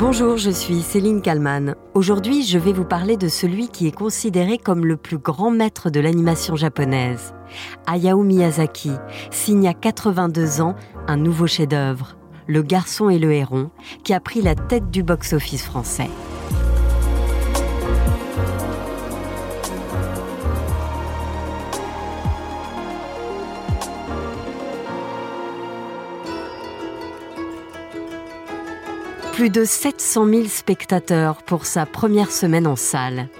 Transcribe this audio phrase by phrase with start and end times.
[0.00, 1.74] Bonjour, je suis Céline Kalman.
[1.92, 5.90] Aujourd'hui, je vais vous parler de celui qui est considéré comme le plus grand maître
[5.90, 7.34] de l'animation japonaise.
[7.86, 8.92] Hayao Miyazaki
[9.30, 10.74] signe à 82 ans
[11.06, 12.16] un nouveau chef-d'œuvre,
[12.46, 13.70] Le garçon et le héron,
[14.02, 16.08] qui a pris la tête du box-office français.
[29.40, 33.30] Plus de 700 000 spectateurs pour sa première semaine en salle.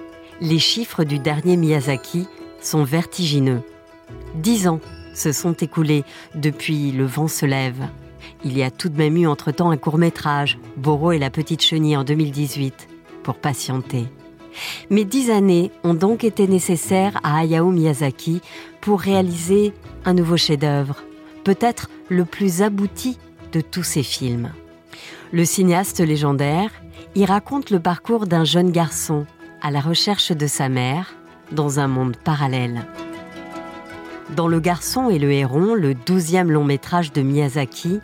[0.41, 2.27] Les chiffres du dernier Miyazaki
[2.62, 3.61] sont vertigineux.
[4.34, 4.80] Dix ans
[5.12, 7.87] se sont écoulés depuis Le vent se lève.
[8.47, 11.98] Il y a tout de même eu entre-temps un court-métrage, Boro et la petite chenille
[11.98, 12.88] en 2018,
[13.23, 14.07] pour patienter.
[14.88, 18.41] Mais dix années ont donc été nécessaires à Hayao Miyazaki
[18.80, 19.74] pour réaliser
[20.07, 21.02] un nouveau chef-d'œuvre,
[21.45, 23.19] peut-être le plus abouti
[23.52, 24.51] de tous ses films.
[25.33, 26.70] Le cinéaste légendaire
[27.15, 29.27] y raconte le parcours d'un jeune garçon
[29.63, 31.15] à la recherche de sa mère
[31.52, 32.85] dans un monde parallèle.
[34.35, 38.01] Dans Le Garçon et le Héron, le douzième long métrage de Miyazaki,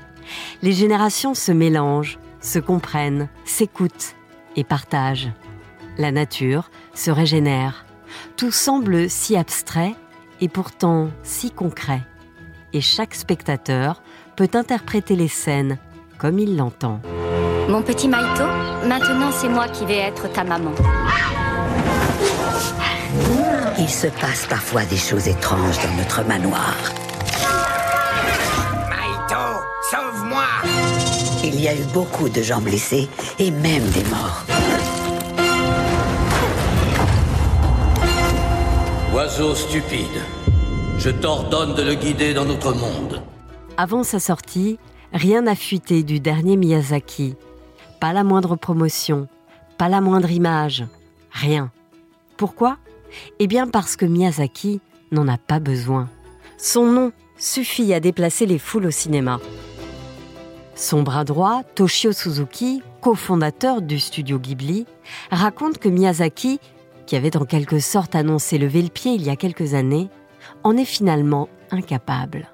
[0.62, 4.14] les générations se mélangent, se comprennent, s'écoutent
[4.54, 5.32] et partagent.
[5.98, 7.86] La nature se régénère.
[8.36, 9.94] Tout semble si abstrait
[10.40, 12.02] et pourtant si concret.
[12.72, 14.02] Et chaque spectateur
[14.36, 15.78] peut interpréter les scènes
[16.18, 17.00] comme il l'entend.
[17.68, 18.44] Mon petit Maito,
[18.86, 20.70] maintenant c'est moi qui vais être ta maman.
[23.76, 26.76] Il se passe parfois des choses étranges dans notre manoir.
[28.88, 29.42] Maito,
[29.90, 30.44] sauve-moi
[31.42, 33.08] Il y a eu beaucoup de gens blessés
[33.40, 34.44] et même des morts.
[39.12, 40.22] Oiseau stupide,
[40.98, 43.22] je t'ordonne de le guider dans notre monde.
[43.76, 44.78] Avant sa sortie,
[45.12, 47.34] rien n'a fuité du dernier Miyazaki.
[48.00, 49.26] Pas la moindre promotion,
[49.78, 50.84] pas la moindre image,
[51.30, 51.70] rien.
[52.36, 52.76] Pourquoi?
[53.38, 54.80] Eh bien parce que Miyazaki
[55.12, 56.08] n'en a pas besoin.
[56.58, 59.40] Son nom suffit à déplacer les foules au cinéma.
[60.74, 64.86] Son bras droit, Toshio Suzuki, cofondateur du studio Ghibli,
[65.30, 66.60] raconte que Miyazaki,
[67.06, 70.10] qui avait en quelque sorte annoncé lever le pied il y a quelques années,
[70.64, 72.48] en est finalement incapable.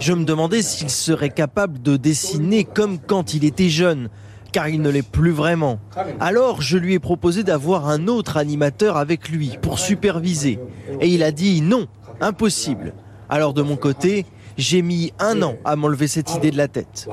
[0.00, 4.08] Je me demandais s'il serait capable de dessiner comme quand il était jeune,
[4.52, 5.78] car il ne l'est plus vraiment.
[6.18, 10.58] Alors je lui ai proposé d'avoir un autre animateur avec lui pour superviser.
[11.00, 11.86] Et il a dit non,
[12.20, 12.94] impossible.
[13.28, 17.08] Alors de mon côté, j'ai mis un an à m'enlever cette idée de la tête.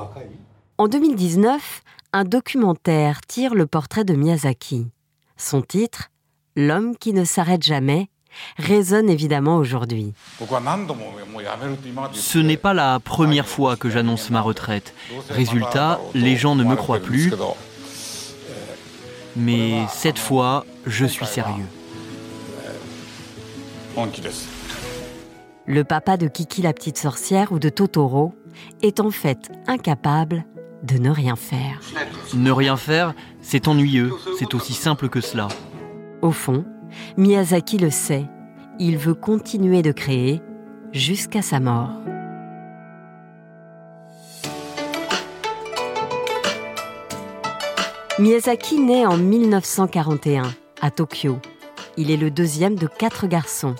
[0.76, 1.82] En 2019,
[2.12, 4.86] un documentaire tire le portrait de Miyazaki.
[5.36, 6.10] Son titre,
[6.60, 8.08] L'homme qui ne s'arrête jamais,
[8.58, 10.12] résonne évidemment aujourd'hui.
[12.12, 14.94] Ce n'est pas la première fois que j'annonce ma retraite.
[15.30, 17.32] Résultat, les gens ne me croient plus.
[19.36, 21.66] Mais cette fois, je suis sérieux.
[25.66, 28.32] Le papa de Kiki la petite sorcière ou de Totoro
[28.82, 30.44] est en fait incapable
[30.82, 31.80] de ne rien faire.
[32.34, 35.48] Ne rien faire, c'est ennuyeux, c'est aussi simple que cela.
[36.22, 36.64] Au fond,
[37.16, 38.26] Miyazaki le sait,
[38.78, 40.40] il veut continuer de créer
[40.92, 41.90] jusqu'à sa mort.
[48.18, 50.42] Miyazaki naît en 1941
[50.80, 51.38] à Tokyo.
[51.96, 53.76] Il est le deuxième de quatre garçons.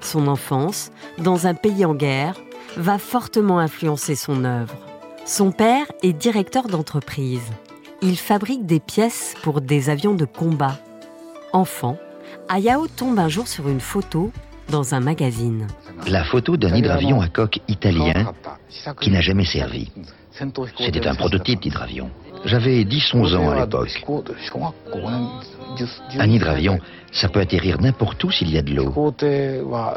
[0.00, 2.36] Son enfance, dans un pays en guerre,
[2.76, 4.76] va fortement influencer son œuvre.
[5.24, 7.50] Son père est directeur d'entreprise.
[8.02, 10.78] Il fabrique des pièces pour des avions de combat.
[11.52, 11.98] Enfant,
[12.48, 14.30] Hayao tombe un jour sur une photo
[14.70, 15.66] dans un magazine.
[16.08, 18.32] La photo d'un hydravion à coque italien
[19.00, 19.90] qui n'a jamais servi.
[20.78, 22.10] C'était un prototype d'hydravion.
[22.44, 24.04] J'avais 10-11 ans à l'époque.
[26.18, 26.78] Un hydravion,
[27.12, 28.92] ça peut atterrir n'importe où s'il y a de l'eau.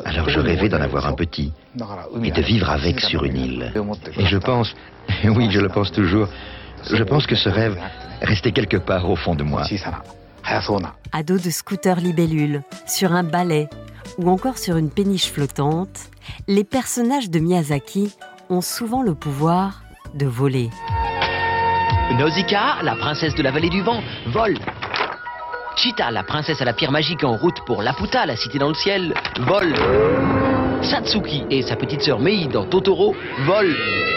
[0.05, 1.51] Alors je rêvais d'en avoir un petit
[2.23, 3.73] et de vivre avec sur une île.
[4.17, 4.73] Et je pense,
[5.23, 6.27] oui, je le pense toujours,
[6.91, 7.77] je pense que ce rêve
[8.21, 9.63] restait quelque part au fond de moi.
[11.11, 13.69] Ado de scooter libellule, sur un balai
[14.17, 16.09] ou encore sur une péniche flottante,
[16.47, 18.15] les personnages de Miyazaki
[18.49, 19.83] ont souvent le pouvoir
[20.15, 20.71] de voler.
[22.17, 24.01] Nausicaa, la princesse de la vallée du vent,
[24.33, 24.57] vole.
[25.75, 28.73] Chita, la princesse à la pierre magique en route pour Laputa, la cité dans le
[28.73, 29.75] ciel, vole.
[30.81, 33.15] Satsuki et sa petite sœur Mei dans Totoro
[33.45, 34.08] volent.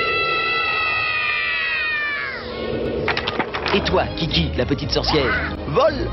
[3.74, 6.08] Et toi, Kiki, la petite sorcière, vole.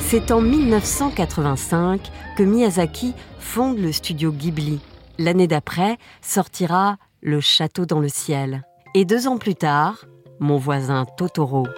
[0.00, 2.00] C'est en 1985
[2.36, 4.80] que Miyazaki fonde le studio Ghibli,
[5.18, 8.64] L'année d'après sortira Le Château dans le ciel.
[8.94, 10.06] Et deux ans plus tard,
[10.40, 11.68] Mon voisin Totoro.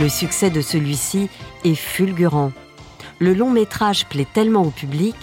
[0.00, 1.28] Le succès de celui-ci
[1.62, 2.52] est fulgurant.
[3.18, 5.14] Le long métrage plaît tellement au public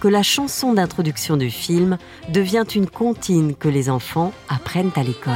[0.00, 1.98] que la chanson d'introduction du film
[2.30, 5.34] devient une comptine que les enfants apprennent à l'école.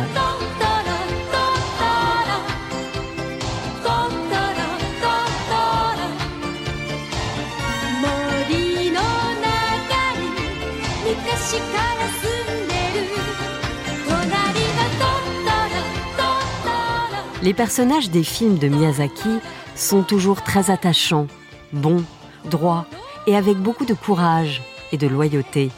[17.41, 19.39] Les personnages des films de Miyazaki
[19.77, 21.29] sont toujours très attachants,
[21.73, 22.05] bons,
[22.45, 22.87] droits
[23.29, 25.71] et avec beaucoup de courage et de loyauté.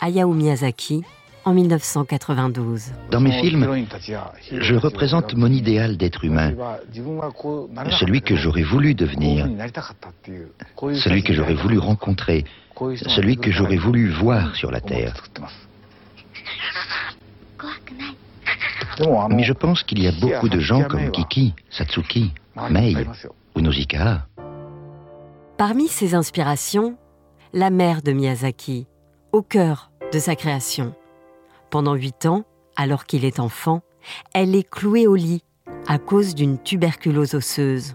[0.00, 1.02] Hayao Miyazaki,
[1.44, 2.92] en 1992.
[3.10, 3.86] Dans mes films,
[4.52, 6.52] je représente mon idéal d'être humain,
[7.98, 9.48] celui que j'aurais voulu devenir,
[10.94, 12.44] celui que j'aurais voulu rencontrer,
[13.06, 15.14] celui que j'aurais voulu voir sur la Terre.
[19.30, 22.32] Mais je pense qu'il y a beaucoup de gens comme Kiki, Satsuki,
[22.70, 22.94] Mei
[23.54, 24.26] ou Nausicaa.
[25.56, 26.96] Parmi ses inspirations,
[27.52, 28.86] la mère de Miyazaki,
[29.32, 30.94] au cœur de sa création.
[31.70, 32.44] Pendant huit ans,
[32.76, 33.80] alors qu'il est enfant,
[34.34, 35.42] elle est clouée au lit
[35.88, 37.94] à cause d'une tuberculose osseuse.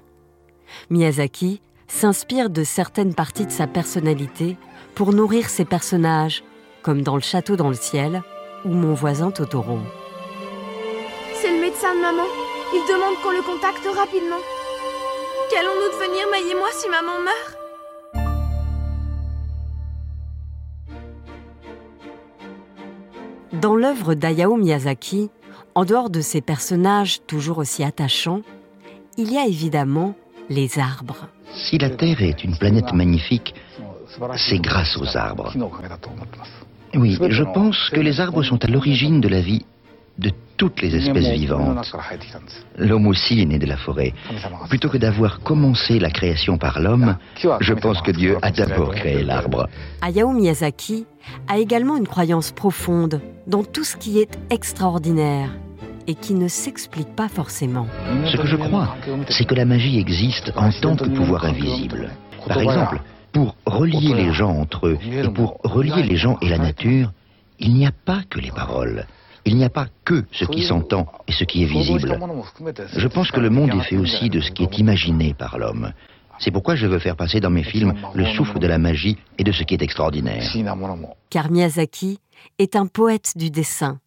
[0.89, 4.57] Miyazaki s'inspire de certaines parties de sa personnalité
[4.95, 6.44] pour nourrir ses personnages,
[6.81, 8.24] comme dans Le Château dans le ciel
[8.65, 9.80] ou Mon voisin Totoro.
[11.81, 12.27] Médecin de maman.
[12.73, 14.35] Il demande qu'on le contacte rapidement.
[15.49, 17.57] Qu'allons-nous devenir, Maï et moi, si maman meurt?
[23.53, 25.31] Dans l'œuvre d'Ayao Miyazaki,
[25.73, 28.41] en dehors de ces personnages toujours aussi attachants,
[29.17, 30.13] il y a évidemment
[30.49, 31.29] les arbres.
[31.55, 33.55] Si la Terre est une planète magnifique,
[34.37, 35.51] c'est grâce aux arbres.
[36.93, 39.65] Oui, je pense que les arbres sont à l'origine de la vie
[40.61, 41.91] toutes les espèces vivantes.
[42.77, 44.13] L'homme aussi est né de la forêt.
[44.69, 47.17] Plutôt que d'avoir commencé la création par l'homme,
[47.59, 49.67] je pense que Dieu a d'abord créé l'arbre.
[50.03, 51.07] Hayao Miyazaki
[51.47, 55.49] a également une croyance profonde dans tout ce qui est extraordinaire
[56.05, 57.87] et qui ne s'explique pas forcément.
[58.27, 58.95] Ce que je crois,
[59.29, 62.11] c'est que la magie existe en tant que pouvoir invisible.
[62.47, 66.59] Par exemple, pour relier les gens entre eux et pour relier les gens et la
[66.59, 67.11] nature,
[67.57, 69.07] il n'y a pas que les paroles.
[69.45, 72.19] Il n'y a pas que ce qui s'entend et ce qui est visible.
[72.95, 75.93] Je pense que le monde est fait aussi de ce qui est imaginé par l'homme.
[76.39, 79.43] C'est pourquoi je veux faire passer dans mes films le souffle de la magie et
[79.43, 80.43] de ce qui est extraordinaire.
[81.29, 82.19] Car Miyazaki
[82.57, 83.99] est un poète du dessin.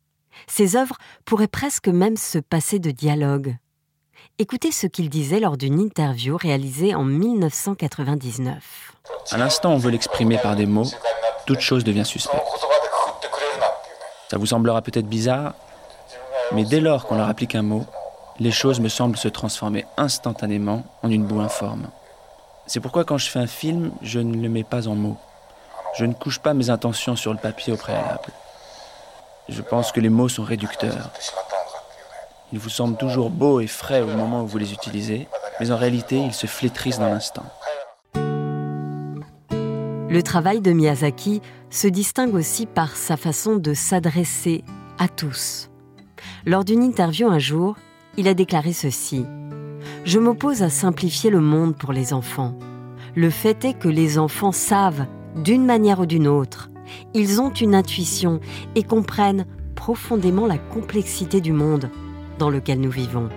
[0.49, 3.57] Ses œuvres pourraient presque même se passer de dialogue.
[4.39, 8.95] Écoutez ce qu'il disait lors d'une interview réalisée en 1999.
[9.31, 10.91] À l'instant, on veut l'exprimer par des mots,
[11.47, 12.43] toute chose devient suspecte.
[14.29, 15.55] Ça vous semblera peut-être bizarre,
[16.53, 17.85] mais dès lors qu'on leur applique un mot,
[18.39, 21.87] les choses me semblent se transformer instantanément en une boue informe.
[22.67, 25.19] C'est pourquoi quand je fais un film, je ne le mets pas en mots.
[25.97, 28.33] Je ne couche pas mes intentions sur le papier au préalable.
[29.49, 31.11] Je pense que les mots sont réducteurs.
[32.53, 35.29] Ils vous semblent toujours beaux et frais au moment où vous les utilisez,
[35.61, 37.45] mais en réalité, ils se flétrissent dans l'instant.
[38.15, 41.43] Le travail de Miyazaki
[41.75, 44.63] se distingue aussi par sa façon de s'adresser
[44.97, 45.71] à tous.
[46.47, 47.77] Lors d'une interview un jour,
[48.17, 49.27] il a déclaré ceci.
[50.05, 52.57] Je m'oppose à simplifier le monde pour les enfants.
[53.17, 55.07] Le fait est que les enfants savent,
[55.43, 56.71] d'une manière ou d'une autre,
[57.13, 58.39] ils ont une intuition
[58.77, 61.91] et comprennent profondément la complexité du monde
[62.39, 63.31] dans lequel nous vivons.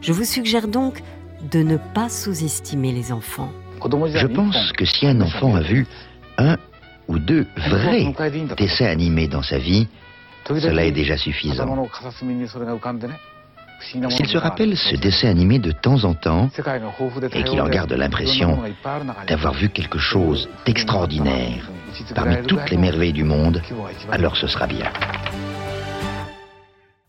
[0.00, 1.02] Je vous suggère donc
[1.50, 3.52] de ne pas sous-estimer les enfants.
[3.84, 5.86] Je pense que si un enfant a vu
[6.38, 6.56] un
[7.08, 8.14] ou deux vrais
[8.56, 9.88] dessins animés dans sa vie,
[10.46, 11.88] cela est déjà suffisant.
[13.80, 16.50] S'il se rappelle ce dessin animé de temps en temps
[17.32, 18.58] et qu'il en garde l'impression
[19.26, 21.70] d'avoir vu quelque chose d'extraordinaire
[22.14, 23.62] parmi toutes les merveilles du monde,
[24.10, 24.90] alors ce sera bien.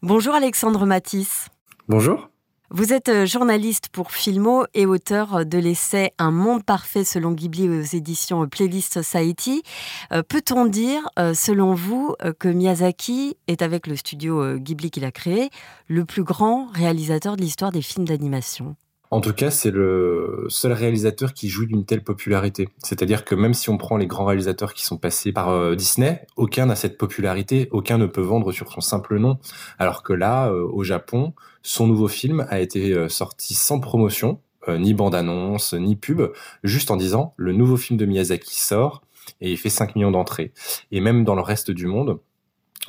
[0.01, 1.49] Bonjour Alexandre Matisse.
[1.87, 2.28] Bonjour.
[2.71, 7.67] Vous êtes euh, journaliste pour Filmo et auteur de l'essai Un monde parfait selon Ghibli
[7.67, 9.63] aux éditions Playlist Society.
[10.11, 15.11] Euh, peut-on dire, euh, selon vous, que Miyazaki est, avec le studio Ghibli qu'il a
[15.11, 15.49] créé,
[15.87, 18.75] le plus grand réalisateur de l'histoire des films d'animation?
[19.11, 22.69] En tout cas, c'est le seul réalisateur qui jouit d'une telle popularité.
[22.83, 26.27] C'est-à-dire que même si on prend les grands réalisateurs qui sont passés par euh, Disney,
[26.35, 29.39] aucun n'a cette popularité, aucun ne peut vendre sur son simple nom.
[29.79, 34.41] Alors que là, euh, au Japon, son nouveau film a été euh, sorti sans promotion,
[34.67, 36.21] ni bande-annonce, ni pub,
[36.63, 39.01] juste en disant le nouveau film de Miyazaki sort
[39.41, 40.51] et il fait 5 millions d'entrées.
[40.91, 42.19] Et même dans le reste du monde,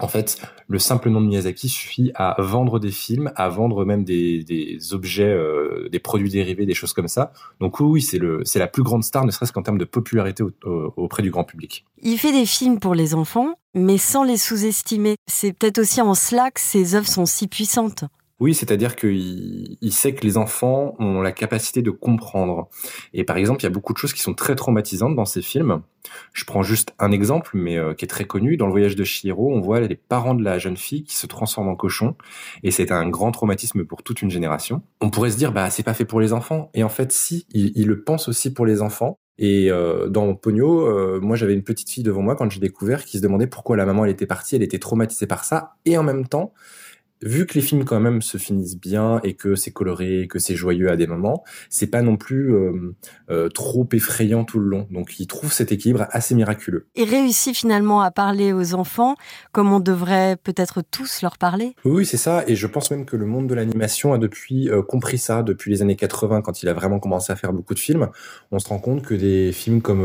[0.01, 4.05] en fait, le simple nom de Miyazaki suffit à vendre des films, à vendre même
[4.05, 7.33] des, objets, euh, des produits dérivés, des choses comme ça.
[7.61, 10.43] Donc oui, c'est la plus grande star, ne serait-ce qu'en termes de popularité
[10.97, 11.85] auprès du grand public.
[12.03, 15.17] Il fait des films pour les enfants, mais sans les sous-estimer.
[15.27, 18.05] C'est peut-être aussi en cela que ses œuvres sont si puissantes.
[18.41, 22.69] Oui, c'est-à-dire qu'il il sait que les enfants ont la capacité de comprendre.
[23.13, 25.43] Et par exemple, il y a beaucoup de choses qui sont très traumatisantes dans ces
[25.43, 25.83] films.
[26.33, 28.57] Je prends juste un exemple, mais euh, qui est très connu.
[28.57, 31.27] Dans le voyage de Chihiro, on voit les parents de la jeune fille qui se
[31.27, 32.17] transforment en cochon,
[32.63, 34.83] et c'est un grand traumatisme pour toute une génération.
[35.03, 37.47] On pourrait se dire, bah c'est pas fait pour les enfants, et en fait, si,
[37.53, 39.19] il, le pense aussi pour les enfants.
[39.43, 43.07] Et euh, dans Pogno, euh, moi j'avais une petite fille devant moi quand j'ai découvert
[43.07, 45.97] qui se demandait pourquoi la maman elle était partie, elle était traumatisée par ça, et
[45.97, 46.53] en même temps,
[47.23, 50.55] vu que les films quand même se finissent bien et que c'est coloré, que c'est
[50.55, 52.95] joyeux à des moments, c'est pas non plus euh,
[53.31, 54.87] euh, trop effrayant tout le long.
[54.91, 56.87] Donc il trouve cet équilibre assez miraculeux.
[56.95, 59.17] Et réussit finalement à parler aux enfants
[59.53, 61.75] comme on devrait peut-être tous leur parler.
[61.85, 62.45] Oui, c'est ça.
[62.47, 65.71] Et je pense même que le monde de l'animation a depuis euh, compris ça depuis
[65.71, 68.09] les années 80 quand il a vraiment commencé à faire beaucoup de films.
[68.51, 70.01] On se rend compte que des films comme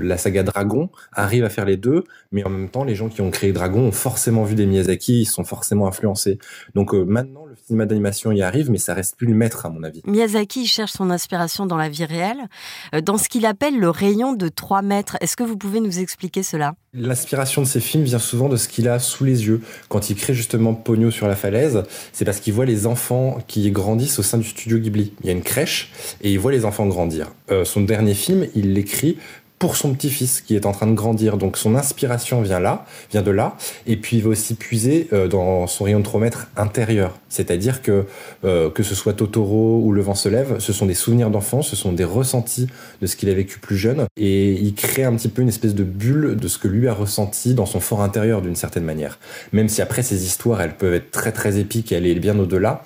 [0.00, 3.20] la saga Dragon arrivent à faire les deux, mais en même temps les gens qui
[3.20, 6.38] ont créé Dragon ont forcément vu des Miyazaki, ils sont forcément influencés.
[6.74, 9.70] Donc euh, maintenant, le cinéma d'animation y arrive, mais ça reste plus le maître, à
[9.70, 10.02] mon avis.
[10.06, 12.48] Miyazaki cherche son inspiration dans la vie réelle,
[12.94, 15.16] euh, dans ce qu'il appelle le rayon de 3 mètres.
[15.20, 16.74] Est-ce que vous pouvez nous expliquer cela?
[16.92, 19.60] L'inspiration de ses films vient souvent de ce qu'il a sous les yeux.
[19.88, 21.82] Quand il crée justement Pogno sur la falaise,
[22.12, 25.12] c'est parce qu'il voit les enfants qui grandissent au sein du studio Ghibli.
[25.20, 27.32] Il y a une crèche et il voit les enfants grandir.
[27.50, 29.18] Euh, son dernier film, il l'écrit
[29.58, 31.36] pour son petit-fils qui est en train de grandir.
[31.38, 35.28] Donc son inspiration vient là, vient de là, et puis il va aussi puiser euh,
[35.28, 37.18] dans son rayon de 3 mètres intérieur.
[37.28, 38.06] C'est-à-dire que
[38.44, 41.68] euh, que ce soit Totoro ou Le vent se lève, ce sont des souvenirs d'enfance,
[41.68, 42.66] ce sont des ressentis
[43.00, 45.74] de ce qu'il a vécu plus jeune, et il crée un petit peu une espèce
[45.74, 49.18] de bulle de ce que lui a ressenti dans son fort intérieur d'une certaine manière.
[49.52, 52.82] Même si après ces histoires, elles peuvent être très très épiques et aller bien au-delà,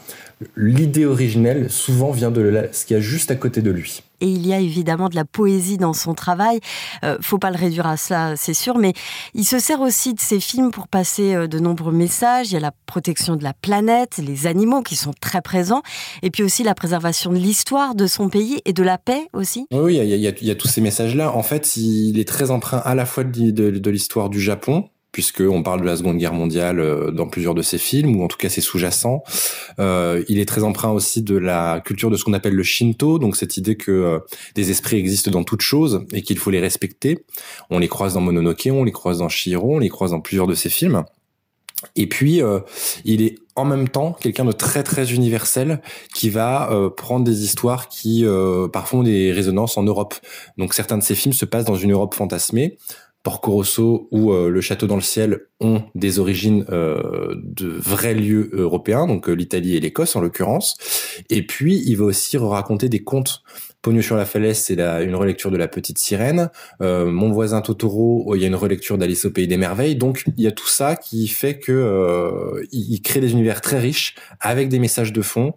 [0.56, 4.26] l'idée originelle souvent vient de ce qu'il y a juste à côté de lui et
[4.26, 6.60] il y a évidemment de la poésie dans son travail.
[7.04, 8.92] Euh, faut pas le réduire à cela, c'est sûr, mais
[9.34, 12.50] il se sert aussi de ses films pour passer euh, de nombreux messages.
[12.50, 15.82] Il y a la protection de la planète, les animaux qui sont très présents,
[16.22, 19.66] et puis aussi la préservation de l'histoire de son pays et de la paix aussi.
[19.72, 21.34] Oui, il y a, il y a tous ces messages-là.
[21.34, 25.80] En fait, il est très empreint à la fois de l'histoire du Japon, puisqu'on parle
[25.80, 28.48] de la Seconde Guerre mondiale euh, dans plusieurs de ses films, ou en tout cas
[28.48, 29.22] c'est sous-jacent.
[29.78, 33.18] Euh, il est très emprunt aussi de la culture de ce qu'on appelle le Shinto,
[33.18, 34.18] donc cette idée que euh,
[34.54, 37.24] des esprits existent dans toute chose et qu'il faut les respecter.
[37.70, 40.46] On les croise dans Mononoke, on les croise dans Shihiro, on les croise dans plusieurs
[40.46, 41.04] de ses films.
[41.96, 42.42] Et puis,
[43.06, 45.80] il est en même temps quelqu'un de très très universel
[46.14, 48.22] qui va prendre des histoires qui
[48.70, 50.14] parfois ont des résonances en Europe.
[50.58, 52.76] Donc certains de ses films se passent dans une Europe fantasmée.
[53.22, 58.14] Porco Rosso ou euh, Le Château dans le ciel ont des origines euh, de vrais
[58.14, 60.76] lieux européens, donc euh, l'Italie et l'Écosse en l'occurrence.
[61.28, 63.42] Et puis il va aussi raconter des contes.
[63.82, 66.50] Pogno sur la falaise, c'est une relecture de La Petite Sirène.
[66.80, 69.96] Mon voisin Totoro, oh, il y a une relecture d'Alice au pays des merveilles.
[69.96, 74.16] Donc il y a tout ça qui fait que il crée des univers très riches
[74.38, 75.54] avec des messages de fond,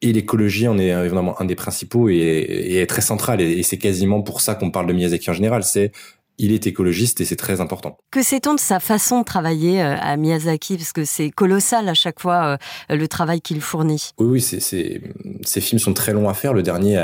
[0.00, 3.42] et l'écologie en est évidemment un des principaux et, est très central.
[3.42, 5.62] Et, et c'est quasiment pour ça qu'on parle de Miyazaki en général.
[5.62, 5.92] C'est
[6.38, 7.98] il est écologiste et c'est très important.
[8.10, 10.76] Que sait-on de sa façon de travailler euh, à Miyazaki?
[10.76, 12.58] Parce que c'est colossal à chaque fois
[12.90, 14.10] euh, le travail qu'il fournit.
[14.18, 16.52] Oui, oui, c'est, ces films sont très longs à faire.
[16.52, 16.96] Le dernier,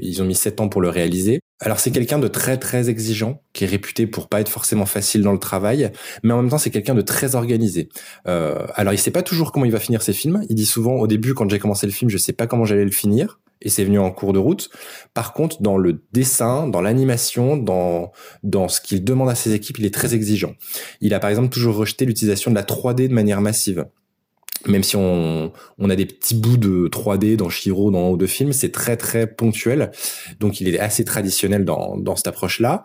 [0.00, 1.40] ils ont mis sept ans pour le réaliser.
[1.60, 5.22] Alors c'est quelqu'un de très très exigeant, qui est réputé pour pas être forcément facile
[5.22, 5.90] dans le travail,
[6.22, 7.88] mais en même temps c'est quelqu'un de très organisé.
[8.28, 10.44] Euh, alors il sait pas toujours comment il va finir ses films.
[10.50, 12.84] Il dit souvent au début quand j'ai commencé le film, je sais pas comment j'allais
[12.84, 14.70] le finir et c'est venu en cours de route.
[15.14, 19.78] Par contre, dans le dessin, dans l'animation, dans dans ce qu'il demande à ses équipes,
[19.78, 20.54] il est très exigeant.
[21.00, 23.86] Il a par exemple toujours rejeté l'utilisation de la 3D de manière massive.
[24.66, 28.26] Même si on, on a des petits bouts de 3D dans Shiro, dans haut de
[28.26, 29.92] film, c'est très très ponctuel.
[30.40, 32.84] Donc il est assez traditionnel dans, dans cette approche-là.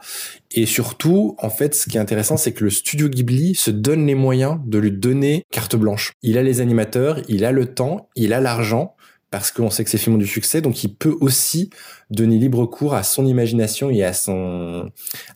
[0.51, 4.05] Et surtout, en fait, ce qui est intéressant, c'est que le studio Ghibli se donne
[4.05, 6.13] les moyens de lui donner carte blanche.
[6.21, 8.95] Il a les animateurs, il a le temps, il a l'argent
[9.31, 11.69] parce qu'on sait que ces films ont du succès, donc il peut aussi
[12.09, 14.91] donner libre cours à son imagination et à son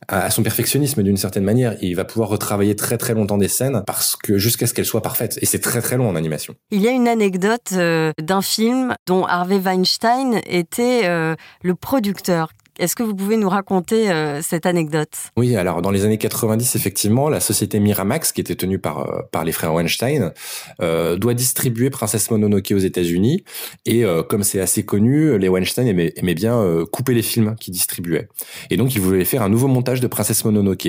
[0.08, 1.76] à son perfectionnisme d'une certaine manière.
[1.82, 5.02] Il va pouvoir retravailler très très longtemps des scènes parce que jusqu'à ce qu'elles soient
[5.02, 5.40] parfaites.
[5.42, 6.56] Et c'est très très long en animation.
[6.72, 12.50] Il y a une anecdote euh, d'un film dont Harvey Weinstein était euh, le producteur
[12.78, 15.10] Est-ce que vous pouvez nous raconter euh, cette anecdote?
[15.38, 19.44] Oui, alors dans les années 90, effectivement, la société Miramax, qui était tenue par, euh,
[19.46, 20.34] les frères Weinstein,
[20.82, 23.44] euh, doit distribuer Princesse Mononoke aux États-Unis.
[23.86, 28.28] Et comme c'est assez connu, les Weinstein aimaient, bien couper les films qu'ils distribuaient.
[28.70, 30.88] Et donc, ils voulaient faire un nouveau montage de Princesse Mononoke.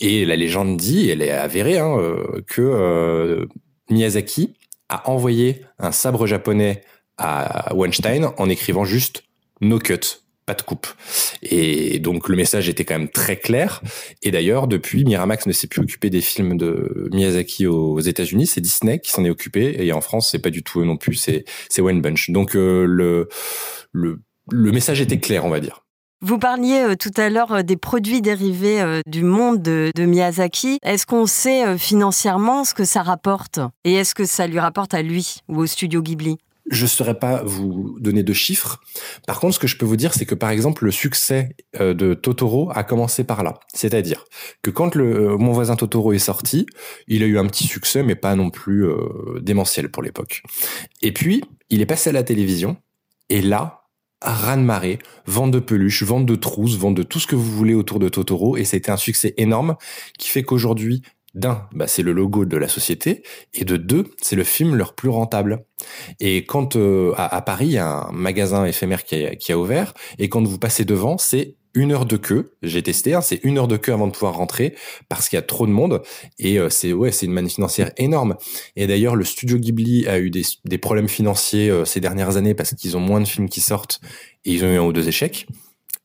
[0.00, 1.96] Et la légende dit, elle est avérée, hein,
[2.46, 3.46] que
[3.90, 4.54] Miyazaki
[4.88, 6.82] a envoyé un sabre japonais
[7.16, 9.22] à Weinstein en écrivant juste
[9.60, 10.86] no cut pas de coupe.
[11.42, 13.82] Et donc le message était quand même très clair.
[14.22, 18.60] Et d'ailleurs, depuis, Miramax ne s'est plus occupé des films de Miyazaki aux États-Unis, c'est
[18.60, 19.76] Disney qui s'en est occupé.
[19.78, 22.30] Et en France, c'est pas du tout eux non plus, c'est c'est Wayne Bunch.
[22.30, 23.28] Donc euh, le
[23.92, 24.20] le
[24.50, 25.80] le message était clair, on va dire.
[26.20, 30.78] Vous parliez euh, tout à l'heure euh, des produits dérivés du monde de, de Miyazaki.
[30.82, 33.60] Est-ce qu'on sait financièrement ce que ça rapporte?
[33.84, 36.38] Et est-ce que ça lui rapporte à lui ou au studio Ghibli?
[36.70, 38.80] Je ne saurais pas vous donner de chiffres.
[39.26, 41.94] Par contre, ce que je peux vous dire, c'est que par exemple, le succès euh,
[41.94, 43.60] de Totoro a commencé par là.
[43.72, 44.24] C'est-à-dire
[44.62, 46.66] que quand le euh, Mon voisin Totoro est sorti,
[47.06, 50.42] il a eu un petit succès, mais pas non plus euh, démentiel pour l'époque.
[51.02, 52.76] Et puis, il est passé à la télévision,
[53.28, 53.84] et là,
[54.22, 57.50] ran de marée, vente de peluches, vente de trousses, vente de tout ce que vous
[57.50, 59.76] voulez autour de Totoro, et c'était un succès énorme
[60.18, 61.02] qui fait qu'aujourd'hui,
[61.34, 63.22] d'un, bah, c'est le logo de la société,
[63.52, 65.64] et de deux, c'est le film leur plus rentable.
[66.20, 70.28] Et quand euh, à, Paris, il y a un magasin éphémère qui a, ouvert, et
[70.28, 72.52] quand vous passez devant, c'est une heure de queue.
[72.62, 74.76] J'ai testé, hein, c'est une heure de queue avant de pouvoir rentrer
[75.08, 76.02] parce qu'il y a trop de monde
[76.38, 78.36] et euh, c'est ouais, c'est une manne financière énorme.
[78.76, 82.54] Et d'ailleurs, le studio Ghibli a eu des, des problèmes financiers euh, ces dernières années
[82.54, 84.00] parce qu'ils ont moins de films qui sortent
[84.44, 85.48] et ils ont eu un ou deux échecs.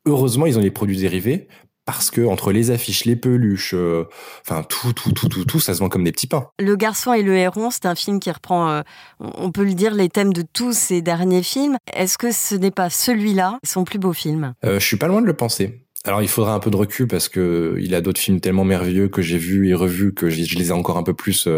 [0.06, 1.48] Heureusement, ils ont les produits dérivés
[1.92, 4.06] parce que entre les affiches, les peluches, euh,
[4.46, 6.46] enfin tout, tout, tout, tout, tout, ça se vend comme des petits pains.
[6.60, 8.82] Le garçon et le héron, c'est un film qui reprend, euh,
[9.20, 11.78] on peut le dire, les thèmes de tous ses derniers films.
[11.92, 14.54] Est-ce que ce n'est pas celui-là son plus beau film?
[14.66, 15.88] Euh, Je suis pas loin de le penser.
[16.06, 19.08] Alors il faudra un peu de recul parce que il a d'autres films tellement merveilleux
[19.08, 21.50] que j'ai vus et revus que je les ai encore un peu plus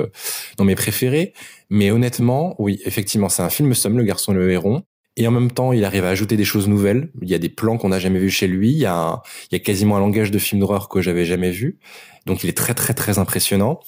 [0.58, 1.34] dans mes préférés.
[1.70, 4.84] Mais honnêtement, oui, effectivement, c'est un film somme, Le Garçon et le Héron.
[5.22, 7.12] Et en même temps, il arrive à ajouter des choses nouvelles.
[7.22, 8.72] Il y a des plans qu'on n'a jamais vus chez lui.
[8.72, 9.22] Il y, a
[9.64, 11.78] quasiment un langage de film d'horreur que j'avais jamais vu.
[12.26, 13.82] Donc il est très très très impressionnant.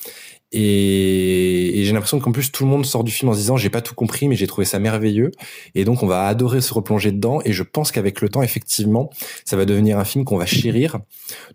[0.51, 3.71] Et, j'ai l'impression qu'en plus tout le monde sort du film en se disant j'ai
[3.71, 5.31] pas tout compris mais j'ai trouvé ça merveilleux.
[5.73, 7.41] Et donc on va adorer se replonger dedans.
[7.45, 9.09] Et je pense qu'avec le temps effectivement
[9.43, 10.99] ça va devenir un film qu'on va chérir.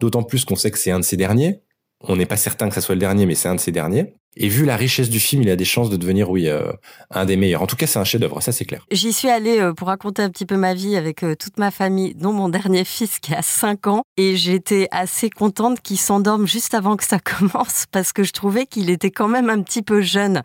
[0.01, 1.61] D'autant plus qu'on sait que c'est un de ses derniers.
[2.01, 4.13] On n'est pas certain que ça soit le dernier mais c'est un de ses derniers.
[4.41, 6.73] Et vu la richesse du film, il a des chances de devenir, oui, euh,
[7.11, 7.61] un des meilleurs.
[7.61, 8.87] En tout cas, c'est un chef-d'œuvre, ça c'est clair.
[8.93, 11.73] J'y suis allée euh, pour raconter un petit peu ma vie avec euh, toute ma
[11.73, 14.03] famille, dont mon dernier fils qui a 5 ans.
[14.17, 18.67] Et j'étais assez contente qu'il s'endorme juste avant que ça commence parce que je trouvais
[18.67, 20.43] qu'il était quand même un petit peu jeune.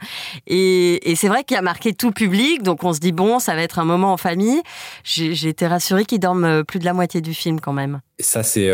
[0.48, 3.54] Et, et c'est vrai qu'il a marqué tout public, donc on se dit, bon, ça
[3.54, 4.62] va être un moment en famille.
[5.04, 8.02] J'ai été rassurée qu'il dorme plus de la moitié du film quand même.
[8.20, 8.72] Ça, c'est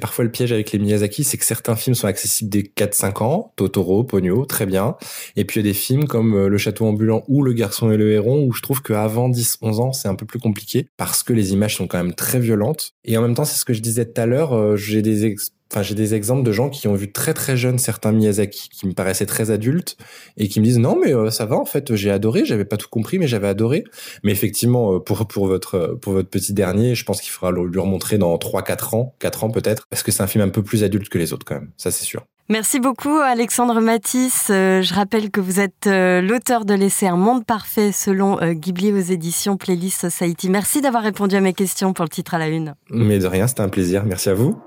[0.00, 3.52] parfois le piège avec les Miyazaki, c'est que certains films sont accessibles dès 4-5 ans,
[3.56, 4.96] Totoro, Pogno, très bien.
[5.36, 7.90] Et puis il y a des films comme euh, Le Château ambulant ou Le Garçon
[7.90, 11.22] et le Héron où je trouve qu'avant 10-11 ans, c'est un peu plus compliqué parce
[11.22, 12.92] que les images sont quand même très violentes.
[13.04, 15.36] Et en même temps, c'est ce que je disais tout à l'heure, euh, j'ai des
[15.72, 18.88] Enfin, j'ai des exemples de gens qui ont vu très très jeunes certains Miyazaki qui
[18.88, 19.96] me paraissaient très adultes
[20.36, 22.76] et qui me disent non mais euh, ça va en fait j'ai adoré j'avais pas
[22.76, 23.84] tout compris mais j'avais adoré
[24.24, 28.18] mais effectivement pour pour votre pour votre petit dernier je pense qu'il faudra lui remontrer
[28.18, 30.82] dans 3 4 ans 4 ans peut-être parce que c'est un film un peu plus
[30.82, 34.48] adulte que les autres quand même ça c'est sûr Merci beaucoup Alexandre Matisse.
[34.50, 38.54] Euh, je rappelle que vous êtes euh, l'auteur de l'essai Un monde parfait selon euh,
[38.54, 40.50] Ghibli aux éditions Playlist Society.
[40.50, 42.74] Merci d'avoir répondu à mes questions pour le titre à la une.
[42.90, 44.02] Mais de rien, c'était un plaisir.
[44.04, 44.60] Merci à vous.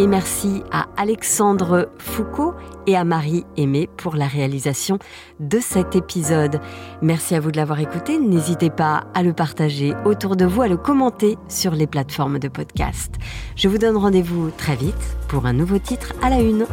[0.00, 2.54] Et merci à Alexandre Foucault
[2.86, 5.00] et à Marie Aimé pour la réalisation
[5.40, 6.60] de cet épisode.
[7.02, 8.16] Merci à vous de l'avoir écouté.
[8.20, 12.46] N'hésitez pas à le partager autour de vous, à le commenter sur les plateformes de
[12.46, 13.16] podcast.
[13.56, 16.64] Je vous donne rendez-vous très vite pour un nouveau titre à la une.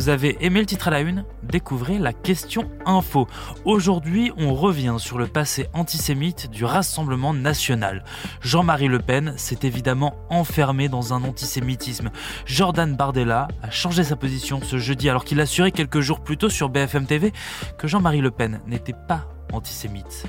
[0.00, 1.26] Vous avez aimé le titre à la une?
[1.42, 3.28] Découvrez la question info.
[3.66, 8.02] Aujourd'hui, on revient sur le passé antisémite du Rassemblement national.
[8.40, 12.08] Jean-Marie Le Pen s'est évidemment enfermé dans un antisémitisme.
[12.46, 16.48] Jordan Bardella a changé sa position ce jeudi alors qu'il assurait quelques jours plus tôt
[16.48, 17.34] sur BFM TV
[17.76, 20.26] que Jean-Marie Le Pen n'était pas antisémite.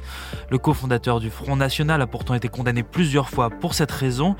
[0.50, 4.36] Le cofondateur du Front National a pourtant été condamné plusieurs fois pour cette raison.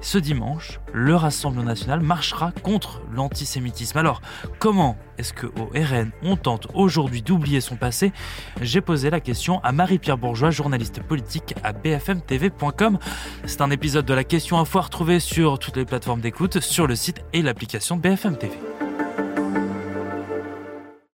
[0.00, 3.98] Ce dimanche, le Rassemblement national marchera contre l'antisémitisme.
[3.98, 4.20] Alors,
[4.58, 8.12] comment est-ce que au RN on tente aujourd'hui d'oublier son passé?
[8.60, 12.98] J'ai posé la question à Marie-Pierre Bourgeois, journaliste politique à bfmtv.com.
[13.46, 16.96] C'est un épisode de la question à retrouver sur toutes les plateformes d'écoute, sur le
[16.96, 18.58] site et l'application BFM TV.